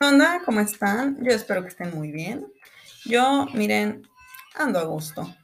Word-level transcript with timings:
onda? 0.00 0.42
¿Cómo 0.44 0.60
están? 0.60 1.22
Yo 1.22 1.32
espero 1.32 1.62
que 1.62 1.68
estén 1.68 1.94
muy 1.94 2.10
bien. 2.10 2.46
Yo, 3.04 3.46
miren, 3.54 4.06
ando 4.54 4.78
a 4.78 4.84
gusto. 4.84 5.34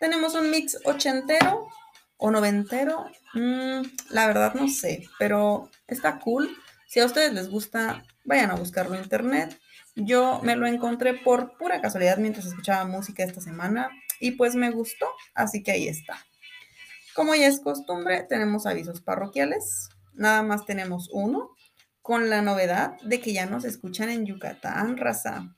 Tenemos 0.00 0.34
un 0.34 0.50
mix 0.50 0.78
ochentero 0.84 1.68
o 2.16 2.30
noventero. 2.30 3.06
Mm, 3.34 3.82
la 4.10 4.26
verdad 4.26 4.54
no 4.54 4.68
sé, 4.68 5.06
pero 5.18 5.70
está 5.86 6.18
cool. 6.18 6.56
Si 6.86 7.00
a 7.00 7.06
ustedes 7.06 7.32
les 7.32 7.48
gusta, 7.48 8.04
vayan 8.24 8.50
a 8.50 8.56
buscarlo 8.56 8.94
en 8.94 9.02
internet. 9.02 9.58
Yo 9.94 10.40
me 10.42 10.56
lo 10.56 10.66
encontré 10.66 11.14
por 11.14 11.56
pura 11.56 11.80
casualidad 11.80 12.18
mientras 12.18 12.46
escuchaba 12.46 12.84
música 12.84 13.22
esta 13.22 13.40
semana 13.40 13.90
y 14.20 14.32
pues 14.32 14.54
me 14.54 14.70
gustó, 14.70 15.06
así 15.34 15.62
que 15.62 15.72
ahí 15.72 15.88
está. 15.88 16.18
Como 17.14 17.34
ya 17.34 17.46
es 17.46 17.60
costumbre, 17.60 18.24
tenemos 18.28 18.66
avisos 18.66 19.02
parroquiales. 19.02 19.90
Nada 20.14 20.42
más 20.42 20.64
tenemos 20.64 21.10
uno 21.12 21.50
con 22.02 22.28
la 22.28 22.42
novedad 22.42 23.00
de 23.02 23.20
que 23.20 23.32
ya 23.32 23.46
nos 23.46 23.64
escuchan 23.64 24.10
en 24.10 24.26
Yucatán, 24.26 24.96
raza. 24.96 25.54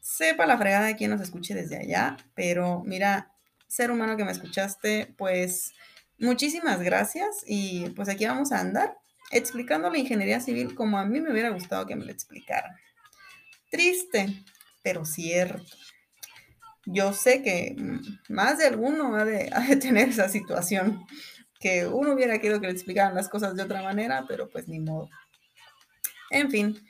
Sepa 0.00 0.46
la 0.46 0.58
fregada 0.58 0.86
de 0.86 0.96
quien 0.96 1.10
nos 1.10 1.20
escuche 1.20 1.54
desde 1.54 1.78
allá, 1.78 2.16
pero 2.34 2.82
mira, 2.84 3.32
ser 3.66 3.90
humano 3.90 4.16
que 4.16 4.24
me 4.24 4.32
escuchaste, 4.32 5.14
pues 5.16 5.72
muchísimas 6.18 6.80
gracias 6.80 7.44
y 7.46 7.90
pues 7.90 8.08
aquí 8.08 8.26
vamos 8.26 8.52
a 8.52 8.60
andar 8.60 8.98
explicando 9.30 9.90
la 9.90 9.98
ingeniería 9.98 10.40
civil 10.40 10.74
como 10.74 10.98
a 10.98 11.06
mí 11.06 11.20
me 11.20 11.32
hubiera 11.32 11.50
gustado 11.50 11.86
que 11.86 11.96
me 11.96 12.04
lo 12.04 12.12
explicaran. 12.12 12.76
Triste, 13.70 14.44
pero 14.82 15.04
cierto. 15.04 15.62
Yo 16.86 17.12
sé 17.12 17.42
que 17.42 17.76
mm, 17.78 18.32
más 18.32 18.58
de 18.58 18.66
alguno 18.66 19.14
ha 19.14 19.24
de, 19.24 19.50
ha 19.52 19.60
de 19.60 19.76
tener 19.76 20.08
esa 20.08 20.28
situación, 20.28 21.06
que 21.60 21.86
uno 21.86 22.14
hubiera 22.14 22.38
querido 22.38 22.60
que 22.60 22.66
le 22.66 22.72
explicaran 22.72 23.14
las 23.14 23.28
cosas 23.28 23.54
de 23.54 23.62
otra 23.62 23.82
manera, 23.82 24.24
pero 24.26 24.48
pues 24.48 24.66
ni 24.66 24.80
modo. 24.80 25.08
En 26.30 26.50
fin, 26.50 26.80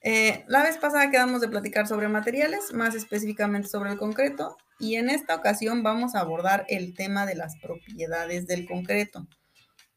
eh, 0.00 0.44
la 0.48 0.62
vez 0.62 0.76
pasada 0.78 1.10
quedamos 1.10 1.40
de 1.40 1.48
platicar 1.48 1.86
sobre 1.86 2.08
materiales, 2.08 2.72
más 2.72 2.94
específicamente 2.94 3.68
sobre 3.68 3.90
el 3.90 3.98
concreto, 3.98 4.56
y 4.78 4.96
en 4.96 5.10
esta 5.10 5.34
ocasión 5.34 5.82
vamos 5.82 6.14
a 6.14 6.20
abordar 6.20 6.64
el 6.68 6.94
tema 6.94 7.26
de 7.26 7.34
las 7.34 7.56
propiedades 7.58 8.46
del 8.46 8.66
concreto. 8.66 9.26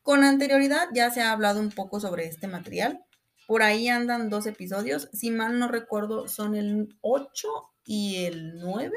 Con 0.02 0.24
anterioridad 0.24 0.88
ya 0.94 1.12
se 1.12 1.22
ha 1.22 1.32
hablado 1.32 1.60
un 1.60 1.72
poco 1.72 2.00
sobre 2.00 2.26
este 2.26 2.48
material. 2.48 3.04
Por 3.46 3.64
ahí 3.64 3.90
andan 3.90 4.30
dos 4.30 4.46
episodios, 4.46 5.10
si 5.14 5.32
mal 5.32 5.60
no 5.60 5.68
recuerdo 5.68 6.28
son 6.28 6.56
el 6.56 6.98
8 7.02 7.48
y 7.86 8.26
el 8.26 8.60
9 8.60 8.94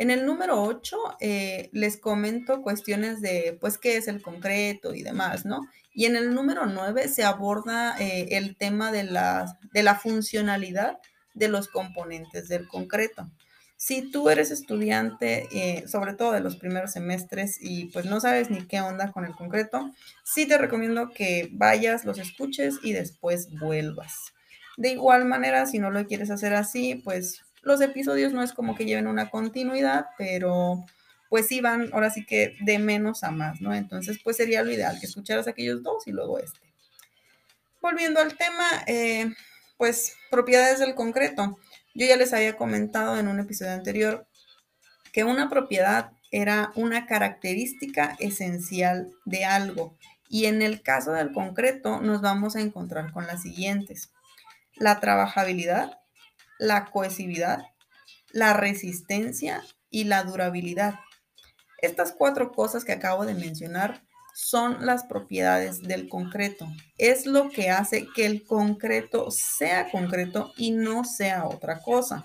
en 0.00 0.10
el 0.10 0.24
número 0.24 0.62
8 0.62 0.96
eh, 1.20 1.68
les 1.72 1.98
comento 1.98 2.62
cuestiones 2.62 3.20
de, 3.20 3.58
pues, 3.60 3.76
qué 3.76 3.98
es 3.98 4.08
el 4.08 4.22
concreto 4.22 4.94
y 4.94 5.02
demás, 5.02 5.44
¿no? 5.44 5.60
Y 5.92 6.06
en 6.06 6.16
el 6.16 6.34
número 6.34 6.64
9 6.64 7.06
se 7.08 7.22
aborda 7.22 7.96
eh, 7.98 8.28
el 8.30 8.56
tema 8.56 8.92
de 8.92 9.04
la, 9.04 9.58
de 9.74 9.82
la 9.82 9.96
funcionalidad 9.96 11.00
de 11.34 11.48
los 11.48 11.68
componentes 11.68 12.48
del 12.48 12.66
concreto. 12.66 13.30
Si 13.76 14.10
tú 14.10 14.30
eres 14.30 14.50
estudiante, 14.50 15.46
eh, 15.52 15.86
sobre 15.86 16.14
todo 16.14 16.32
de 16.32 16.40
los 16.40 16.56
primeros 16.56 16.92
semestres, 16.92 17.58
y 17.60 17.90
pues 17.90 18.06
no 18.06 18.20
sabes 18.20 18.48
ni 18.48 18.66
qué 18.66 18.80
onda 18.80 19.12
con 19.12 19.26
el 19.26 19.34
concreto, 19.34 19.90
sí 20.24 20.48
te 20.48 20.56
recomiendo 20.56 21.10
que 21.10 21.50
vayas, 21.52 22.06
los 22.06 22.18
escuches 22.18 22.76
y 22.82 22.94
después 22.94 23.50
vuelvas. 23.58 24.32
De 24.78 24.92
igual 24.92 25.26
manera, 25.26 25.66
si 25.66 25.78
no 25.78 25.90
lo 25.90 26.06
quieres 26.06 26.30
hacer 26.30 26.54
así, 26.54 26.94
pues 27.04 27.42
los 27.62 27.80
episodios 27.80 28.32
no 28.32 28.42
es 28.42 28.52
como 28.52 28.74
que 28.74 28.84
lleven 28.84 29.06
una 29.06 29.30
continuidad, 29.30 30.06
pero 30.16 30.84
pues 31.28 31.46
sí 31.46 31.60
van 31.60 31.90
ahora 31.92 32.10
sí 32.10 32.26
que 32.26 32.56
de 32.60 32.78
menos 32.78 33.22
a 33.22 33.30
más, 33.30 33.60
¿no? 33.60 33.72
Entonces, 33.72 34.18
pues 34.22 34.36
sería 34.36 34.62
lo 34.62 34.72
ideal 34.72 34.98
que 34.98 35.06
escucharas 35.06 35.46
aquellos 35.46 35.82
dos 35.82 36.06
y 36.06 36.12
luego 36.12 36.38
este. 36.38 36.58
Volviendo 37.80 38.20
al 38.20 38.36
tema, 38.36 38.66
eh, 38.86 39.32
pues 39.78 40.14
propiedades 40.30 40.80
del 40.80 40.94
concreto. 40.94 41.56
Yo 41.94 42.06
ya 42.06 42.16
les 42.16 42.32
había 42.32 42.56
comentado 42.56 43.18
en 43.18 43.28
un 43.28 43.40
episodio 43.40 43.72
anterior 43.72 44.26
que 45.12 45.24
una 45.24 45.48
propiedad 45.48 46.12
era 46.30 46.72
una 46.74 47.06
característica 47.06 48.16
esencial 48.18 49.10
de 49.24 49.44
algo. 49.44 49.96
Y 50.28 50.46
en 50.46 50.62
el 50.62 50.82
caso 50.82 51.12
del 51.12 51.32
concreto 51.32 52.00
nos 52.00 52.20
vamos 52.20 52.56
a 52.56 52.60
encontrar 52.60 53.12
con 53.12 53.26
las 53.26 53.42
siguientes. 53.42 54.12
La 54.76 55.00
trabajabilidad, 55.00 55.99
la 56.60 56.84
cohesividad, 56.90 57.64
la 58.32 58.52
resistencia 58.52 59.64
y 59.88 60.04
la 60.04 60.22
durabilidad. 60.22 61.00
Estas 61.78 62.12
cuatro 62.12 62.52
cosas 62.52 62.84
que 62.84 62.92
acabo 62.92 63.24
de 63.24 63.34
mencionar 63.34 64.02
son 64.34 64.84
las 64.84 65.04
propiedades 65.04 65.82
del 65.82 66.08
concreto. 66.08 66.68
Es 66.98 67.24
lo 67.26 67.48
que 67.48 67.70
hace 67.70 68.06
que 68.14 68.26
el 68.26 68.44
concreto 68.44 69.30
sea 69.30 69.90
concreto 69.90 70.52
y 70.56 70.70
no 70.70 71.04
sea 71.04 71.46
otra 71.46 71.80
cosa. 71.80 72.24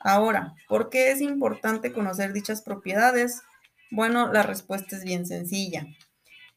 Ahora, 0.00 0.54
¿por 0.68 0.90
qué 0.90 1.12
es 1.12 1.20
importante 1.20 1.92
conocer 1.92 2.32
dichas 2.32 2.60
propiedades? 2.60 3.40
Bueno, 3.90 4.32
la 4.32 4.42
respuesta 4.42 4.96
es 4.96 5.04
bien 5.04 5.26
sencilla. 5.26 5.86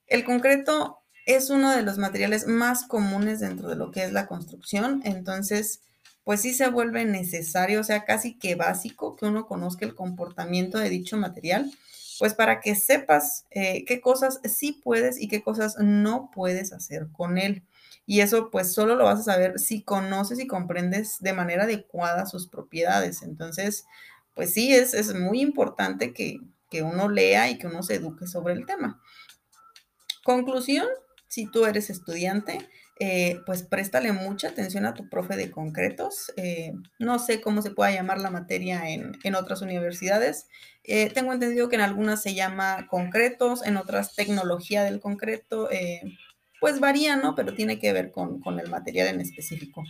El 0.08 0.26
concreto 0.26 0.98
es 1.28 1.52
uno 1.52 1.72
de 1.72 1.84
los 1.84 2.00
materiales 2.00 2.48
más 2.48 2.88
comunes 2.88 3.40
dentro 3.40 3.70
de 3.70 3.76
lo 3.76 3.92
que 3.92 4.04
es 4.04 4.12
la 4.12 4.26
construcción, 4.28 5.02
entonces 5.06 5.82
pues 6.28 6.42
sí 6.42 6.54
se 6.54 6.68
vuelve 6.68 7.06
necesario, 7.06 7.80
o 7.80 7.86
sea, 7.86 8.04
casi 8.04 8.38
que 8.38 8.56
básico 8.56 9.16
que 9.16 9.28
uno 9.28 9.48
conozca 9.48 9.86
el 9.86 9.96
comportamiento 9.96 10.78
de 10.78 10.90
dicho 10.90 11.16
material, 11.16 11.72
pues 12.20 12.34
para 12.34 12.60
que 12.60 12.76
sepas 12.76 13.46
eh, 13.50 13.86
qué 13.86 14.02
cosas 14.02 14.42
sí 14.44 14.82
puedes 14.84 15.22
y 15.22 15.30
qué 15.30 15.42
cosas 15.42 15.78
no 15.80 16.30
puedes 16.36 16.74
hacer 16.74 17.08
con 17.14 17.38
él. 17.38 17.64
Y 18.06 18.20
eso 18.20 18.52
pues 18.52 18.74
solo 18.74 18.98
lo 18.98 19.06
vas 19.06 19.22
a 19.22 19.24
saber 19.24 19.58
si 19.58 19.84
conoces 19.84 20.38
y 20.42 20.48
comprendes 20.48 21.16
de 21.22 21.32
manera 21.32 21.64
adecuada 21.64 22.26
sus 22.26 22.50
propiedades. 22.50 23.22
Entonces, 23.22 23.86
pues 24.34 24.54
sí, 24.54 24.76
es, 24.76 24.94
es 24.94 25.16
muy 25.16 25.40
importante 25.40 26.12
que, 26.12 26.42
que 26.70 26.84
uno 26.84 27.08
lea 27.08 27.50
y 27.50 27.58
que 27.58 27.68
uno 27.68 27.84
se 27.84 27.96
eduque 27.96 28.28
sobre 28.28 28.54
el 28.54 28.66
tema. 28.66 29.02
Conclusión, 30.26 30.88
si 31.30 31.46
tú 31.50 31.66
eres 31.66 31.90
estudiante, 31.90 32.68
eh, 33.00 33.42
pues 33.46 33.64
préstale 33.64 34.12
mucha 34.12 34.50
atención 34.50 34.86
a 34.86 34.94
tu 34.94 35.08
profe 35.10 35.36
de 35.36 35.52
concretos. 35.52 36.32
Eh, 36.36 36.74
no 37.00 37.20
sé 37.20 37.42
cómo 37.42 37.62
se 37.62 37.72
pueda 37.72 37.92
llamar 37.92 38.20
la 38.20 38.32
materia 38.32 38.90
en, 38.90 39.36
otras 39.36 39.62
universidades. 39.62 40.48
Eh, 40.84 41.12
tengo 41.14 41.34
entendido 41.34 41.70
que 41.70 41.76
en 41.76 41.82
algunas 41.82 42.24
se 42.24 42.34
llama 42.34 42.88
concretos, 42.90 43.66
en 43.66 43.78
otras 43.78 44.16
tecnología 44.16 44.84
del 44.84 45.00
concreto. 45.00 45.70
pues 46.60 46.80
varía, 46.80 47.16
¿no? 47.16 47.36
Pero 47.36 47.54
tiene 47.54 47.78
que 47.78 47.94
ver 47.94 48.12
con, 48.12 48.42
con 48.42 48.60
el 48.60 48.70
material 48.70 49.08
en 49.08 49.22
específico. 49.22 49.84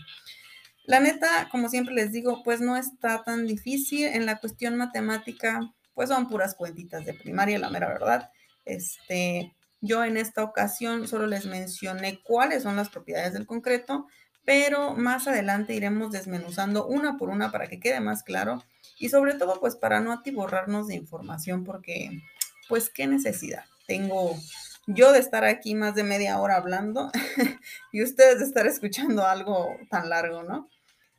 La 0.85 0.99
neta, 0.99 1.49
como 1.51 1.69
siempre 1.69 1.93
les 1.93 2.11
digo, 2.11 2.43
pues 2.43 2.61
no 2.61 2.77
está 2.77 3.23
tan 3.23 3.45
difícil. 3.47 4.05
En 4.07 4.25
la 4.25 4.39
cuestión 4.39 4.75
matemática, 4.77 5.59
pues 5.93 6.09
son 6.09 6.27
puras 6.27 6.55
cuentitas 6.55 7.05
de 7.05 7.13
primaria, 7.13 7.59
la 7.59 7.69
mera 7.69 7.87
verdad. 7.87 8.31
Este, 8.65 9.53
yo 9.81 10.03
en 10.03 10.17
esta 10.17 10.43
ocasión 10.43 11.07
solo 11.07 11.27
les 11.27 11.45
mencioné 11.45 12.21
cuáles 12.23 12.63
son 12.63 12.75
las 12.75 12.89
propiedades 12.89 13.33
del 13.33 13.45
concreto, 13.45 14.07
pero 14.45 14.95
más 14.95 15.27
adelante 15.27 15.73
iremos 15.73 16.11
desmenuzando 16.11 16.87
una 16.87 17.17
por 17.17 17.29
una 17.29 17.51
para 17.51 17.67
que 17.67 17.79
quede 17.79 17.99
más 17.99 18.23
claro 18.23 18.63
y 18.97 19.09
sobre 19.09 19.33
todo 19.35 19.59
pues 19.59 19.75
para 19.75 19.99
no 19.99 20.11
atiborrarnos 20.11 20.87
de 20.87 20.95
información 20.95 21.63
porque 21.63 22.21
pues 22.69 22.89
qué 22.89 23.07
necesidad. 23.07 23.65
Tengo 23.87 24.35
yo 24.87 25.11
de 25.11 25.19
estar 25.19 25.43
aquí 25.43 25.75
más 25.75 25.95
de 25.95 26.03
media 26.03 26.39
hora 26.39 26.55
hablando 26.55 27.11
y 27.91 28.03
ustedes 28.03 28.39
de 28.39 28.45
estar 28.45 28.65
escuchando 28.67 29.25
algo 29.25 29.75
tan 29.89 30.09
largo, 30.09 30.43
¿no? 30.43 30.69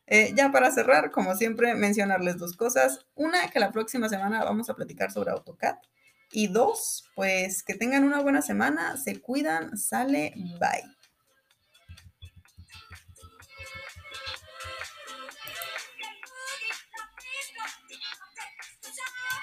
Eh, 0.07 0.33
ya 0.35 0.51
para 0.51 0.71
cerrar, 0.71 1.11
como 1.11 1.35
siempre, 1.35 1.75
mencionarles 1.75 2.39
dos 2.39 2.57
cosas. 2.57 3.07
Una, 3.15 3.51
que 3.51 3.61
la 3.61 3.73
próxima 3.73 4.09
semana 4.09 4.43
vamos 4.43 4.71
a 4.71 4.75
platicar 4.75 5.11
sobre 5.11 5.31
AutoCAD. 5.33 5.77
Y 6.31 6.49
dos, 6.49 7.05
pues 7.15 7.63
que 7.63 7.75
tengan 7.75 8.05
una 8.05 8.21
buena 8.21 8.43
semana, 8.43 8.97
se 8.97 9.21
cuidan, 9.21 9.77
sale, 9.79 10.35
bye. 10.61 10.98